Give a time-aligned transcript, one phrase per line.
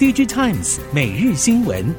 [0.00, 1.94] DigiTimes 每日新闻。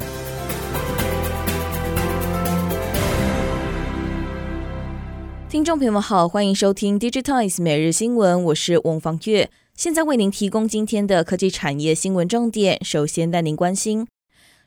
[5.47, 12.83] 听众朋友们好，欢迎收听 DigiTimes 每日新闻，我是翁方月，现在为您提供今天的科技产业新闻重点。
[12.83, 14.07] 首先带您关心，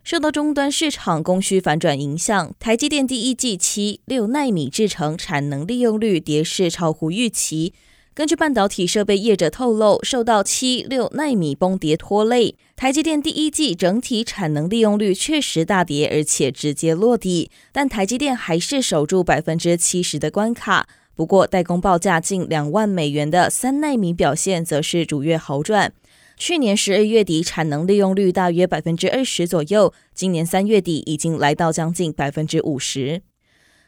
[0.05, 7.75] 受到终端市场供需反转影响，台积电第一季七六纳米制程产能利用率跌势超乎预期。
[8.15, 17.51] 根据半导体设备业者透露，受到七六奈米崩跌拖累，台积电第一季整体产能利用率确实大跌，而且直接落底。
[17.73, 20.87] 但台积电还是守住百分之七十的关卡。
[21.17, 25.93] 不过，代工报价近两万美元的三奈米表现则是逐月好转。
[26.37, 33.23] 去年十二月底产能利用率大约百分之二十左右，今年三月底已经来到将近百分之五十。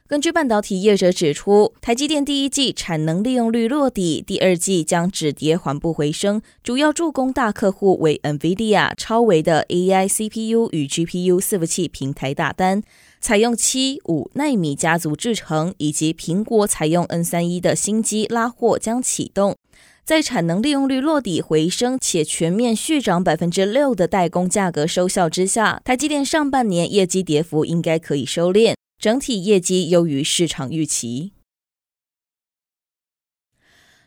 [0.09, 6.41] 根据半导体业者指出，台积电第一季产能利用率落底，第二季将止跌缓步回升。
[6.62, 12.84] 主要助攻大客户为 NVIDIA 超微的 AI CPU 与 GPU 伺服器平台大单，
[13.21, 19.57] 采用七五奈米家族制程，以及苹果采用 N 三一的新机拉货将启动。
[20.04, 28.76] 在产能利用率落底回升且全面续涨百分之六的代工价格收效之下，台积电上半年业绩跌幅应该可以收敛。
[29.07, 31.30] 整体业绩优于市场预期。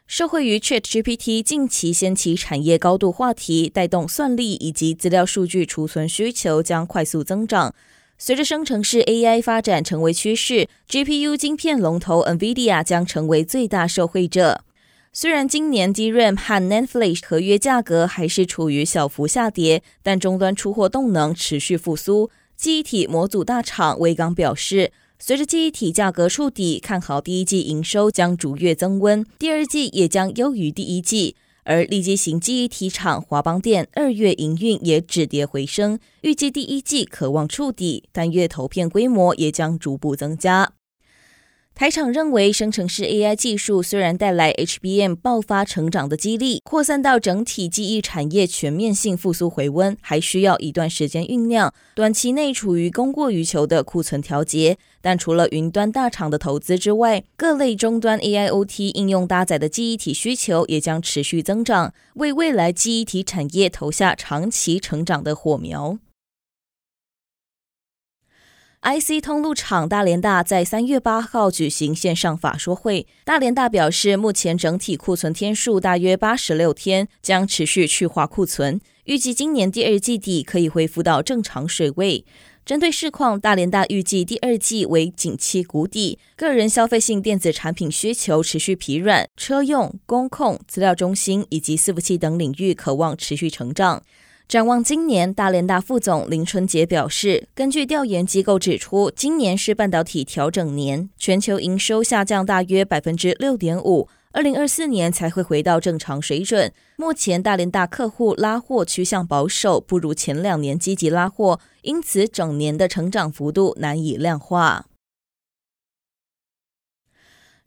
[0.05, 7.73] 受惠于 ChatGPT 近期掀起产业高度话题，带动算力以及资料数据储存需求将快速增长。
[8.17, 14.66] 随着生成式 AI 发展成为趋势，GPU 晶片龙头 NVIDIA 将成为最大受惠者。
[15.14, 22.30] 虽然今年 DRAM 和 NAND Flash 合约价格还是处于小幅下跌，但终端出货动能持续复苏。
[22.59, 31.37] 记忆体模组大厂威刚表示，随着记忆体价格触底，看好第一季营收将逐月增温，第二季也将优于第一季。
[31.63, 40.73] 而立积型记忆体厂华邦电二月营运也止跌回升，预计第一季可望触底，单月投片规模也将逐步增加。
[41.80, 51.73] 台厂认为，生成式 AI 技术虽然带来 HBM 爆发成长的激励，扩散到整体记忆产业全面性复苏回温，还需要一段时间酝酿。
[51.95, 65.98] 短期内处于供过于求的库存调节，但除了云端大厂的投资之外，各类终端 AIoT 应用搭载的记忆体需求也将持续增长，为未来记忆体产业投下长期成长的火苗。
[68.82, 73.06] IC 通路厂大连大在三月八号举行线上法说会。
[73.26, 82.23] 大连大表示，目前整体库存天数大约八十六天，将持续去化库存，预计今年第二季底可以恢复到正常水位。
[82.66, 94.02] 针对市况，大连大预计第二季为景气谷底，个人消费性电子产品需求持续疲软，车用、工控、资料中心以及伺服器等领域可望持续成长。
[94.49, 106.73] 展望今年，大联大副总林春杰表示，根据调研机构指出，今年是半导体调整年，全球营收下降大约百分之六点五，二零二四年才会回到正常水准。
[106.95, 114.87] 目前大联大客户拉货趋向保守，不如前两年积极拉货，因此整年的成长幅度难以量化。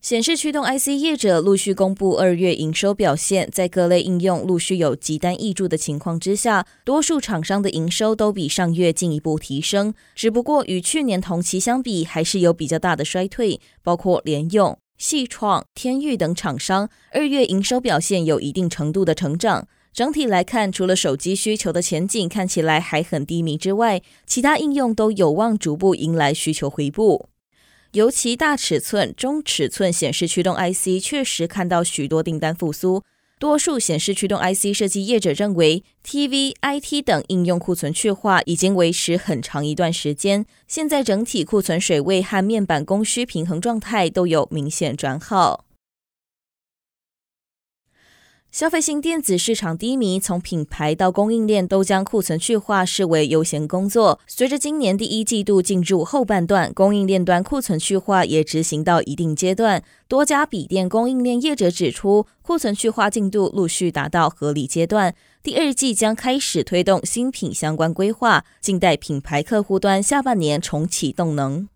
[0.03, 9.95] 显示驱动 IC 业者陆续公布二月营收表现，在各类应用陆续有急单挹注的情况之下，多数厂商的营收都比上月进一步提升。
[10.17, 19.69] 只不过与去年同期相比，还是有比较大的衰退，包括联咏、矽创、天钰等厂商，二月营收表现有一定程度的成长。
[19.93, 27.29] 整体来看，除了手机需求的前景看起来还很低迷之外，其他应用都有望逐步迎来需求回补。
[27.93, 33.03] 尤其大尺寸、中尺寸显示驱动 IC 确实看到许多订单复苏。
[33.39, 45.67] 多数显示驱动 IC 设计业者认为，TV、IT 等应用库存去化已经维持很长一段时间，现在整体库存水位和面板供需平衡状态都有明显转好。
[48.53, 54.21] 消费性电子市场低迷，从品牌到供应链都将库存去化视为优先工作。
[54.27, 59.83] 随着今年第一季度进入后半段，供应链端库存去化也执行到一定阶段。
[60.07, 71.72] 多家笔电供应链业者指出，库存去化进度陆续达到合理阶段，第二季将开始推动新品相关规划，静待品牌客户端下半年重启动能。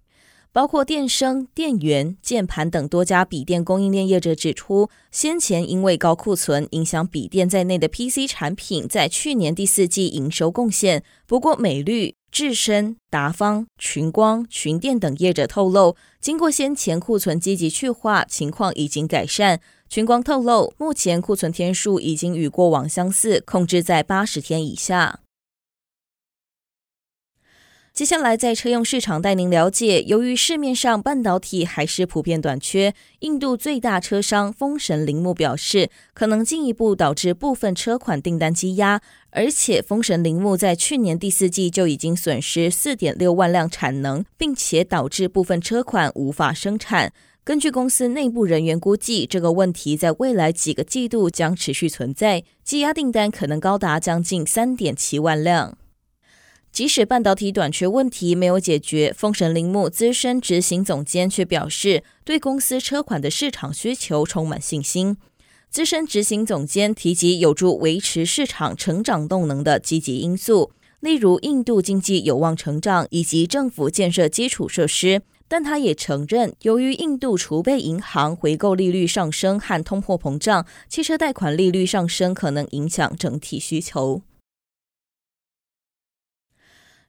[0.57, 11.05] 包括电声、电源、键盘等多家笔电供应链业者指出，先前因为高库存影响笔电在内的 PC 产品，在去年第四季营收贡献。
[11.27, 19.61] 不过，美绿、智深、达方、群光、群电等业者透露，经过先前库存积极去化，情况已经改善。
[19.91, 25.21] 群光透露，目前库存天数已经与过往相似，控制在八十天以下。
[27.97, 39.01] 接下来在车用市场带您了解，由于市面上半导体还是普遍短缺，印度最大车商风神铃木表示，可能进一步导致部分车款订单积压，
[39.31, 47.15] 而且风神铃木在去年第四季就已经损失四点六万辆产能，并且导致部分车款无法生产。
[47.45, 55.79] 根据公司内部人员估计，这个问题在未来几个季度将持续存在，积压订单可能高达将近三点七万辆。
[56.77, 65.17] 即使半导体短缺问题没有解决，丰神铃木资深执行总监却表示，对公司车款的市场需求充满信心。
[65.71, 70.71] 资深执行总监提及有助维持市场成长动能的积极因素，
[71.01, 75.23] 例如印度经济有望成长以及政府建设基础设施。
[75.49, 84.21] 但他也承认，由于印度储备银行回购利率上升和通货膨胀，汽车贷款利率上升可能影响整体需求。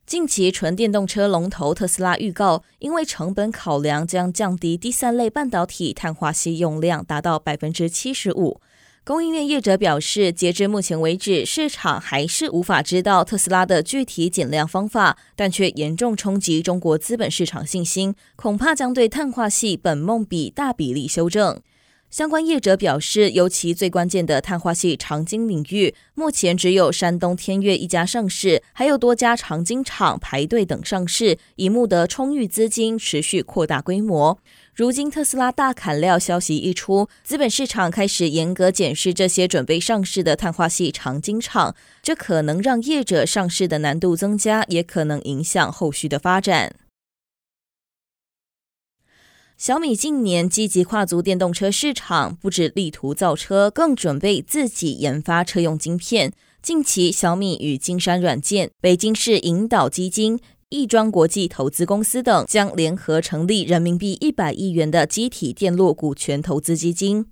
[0.08, 8.62] 近期，纯电动车龙头特斯拉预告，因为成本考量，将降低第三类半导体碳化矽用量，达到百分之七十五。
[9.04, 21.60] 供应链业者表示，截至目前为止，市场还是无法知道特斯拉的具体减量方法，但却严重冲击中国资本市场信心，恐怕将对碳化系本梦比大比例修正。
[22.10, 34.40] 相关业者表示，尤其最关键的碳化系长晶领域，目前只有山东天悦一家上市，还有多家长晶厂排队等上市，以募得充裕资金，持续扩大规模。
[34.74, 46.74] 如今特斯拉大砍料消息一出，资本市场开始严格检视这些准备上市的碳化系长晶厂，这可能让业者上市的难度增加，也可能影响后续的发展。
[49.58, 56.32] 小米近年积极跨足电动车市场，不止力图造车，更准备自己研发车用晶片。
[56.62, 60.40] 近期，小米与金山软件、北京市引导基金、
[60.70, 67.26] 亦庄国际投资公司等将联合成立人民币一百亿元的集体电路股权投资基金。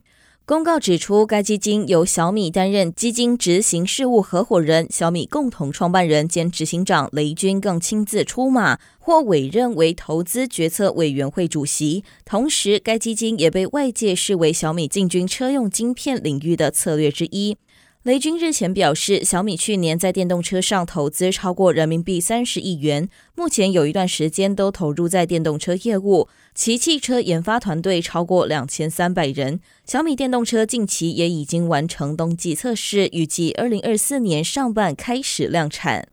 [0.48, 12.04] 公告指出，该基金由小米担任基金执行事务合伙人，小米共同创办人兼执行长雷军更亲自出马，或委任为投资决策委员会主席。
[12.26, 17.58] 同时，该基金也被外界视为小米进军车用晶片领域的策略之一。
[18.06, 29.60] 雷军日前表示，小米去年在电动车上投资超过人民币三十亿元，目前有一段时间都投入在电动车业务，其汽车研发团队超过两千三百人。
[29.88, 36.10] 小米电动车近期也已经完成冬季测试，预计二零二四年上半开始量产。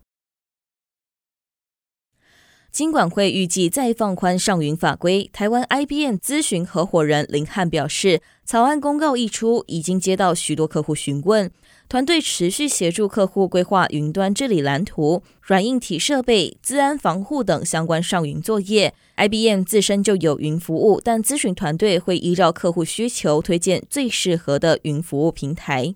[2.72, 5.28] 金管会预计再放宽上云法规。
[5.30, 11.50] 台湾 IBM 咨询合伙人林汉表示，草案公告一出，已经接到许多客户询问。
[11.90, 18.94] 团队持续协助客户规划云端治理蓝图、软硬体设备、资安防护等相关上云作业。
[19.16, 25.94] IBM 自身就有云服务，但咨询团队会依照客户需求推荐最适合的云服务平台。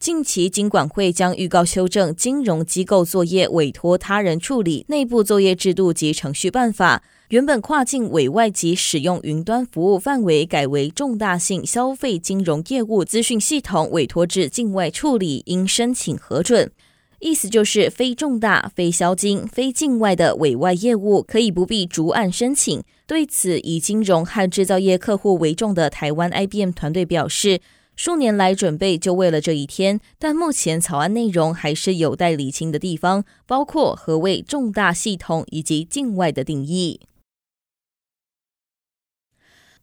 [0.00, 7.02] 近期，金管会将预告修正金融机构作业委托他人处理内部作业制度及程序办法。
[7.28, 16.72] 原本跨境委外及使用云端服务范围改为重大性消费金融业务资讯系统委托至境外处理，应申请核准。
[17.18, 22.82] 意思就是非重大、非销金、非境外的委外业务可以不必逐案申请。
[23.06, 27.60] 对此，以金融和制造业客户为重的台湾 IBM 团队表示，
[28.02, 37.00] 数年来准备就为了这一天，但目前草案内容还是有待理清的地方，包括何谓重大系统以及境外的定义。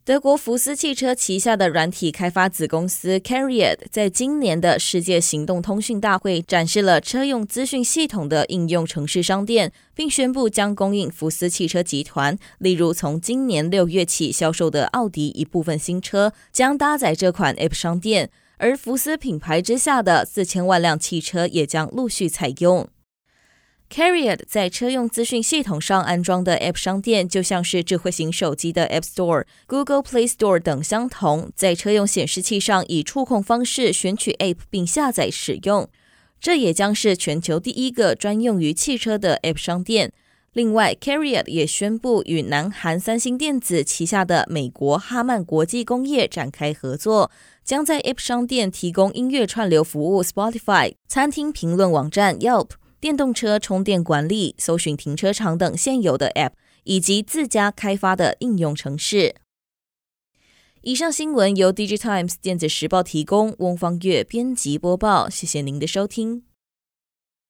[0.07, 12.37] 德国福斯汽车旗下的软体开发子公司 Carried 在今年的世界行动通讯大会展示了车用资讯系统的应用城市商店，并宣布将供应福斯汽车集团。
[12.59, 22.87] 例如，从今年六月起销售的奥迪一部分新车将搭载这款 App 商店，而福斯品牌之下的四千万辆汽车也将陆续采用。
[23.89, 35.89] Cariad 在车用资讯系统上安装的 App 商店，就像是智慧型手机的 App Store、Google Play Store 等相同，在车用显示器上以触控方式选取 App 并下载使用。
[36.39, 40.11] 这也将是全球第一个专用于汽车的 App 商店。
[40.53, 47.31] 另外，Cariad 也宣布与南韩三星电子旗下的美国哈曼国际工业展开合作，
[47.63, 52.71] 将在 App 商店提供音乐串流服务 Spotify、餐厅评论网站 Yelp。
[52.99, 59.35] 电动车充电管理、搜寻停车场等现有的 App，以及自家开发的应用程式。
[60.81, 65.29] 以上新闻由 DigiTimes 电子时报提供，翁方月编辑播报。
[65.29, 66.46] 谢谢您的收听。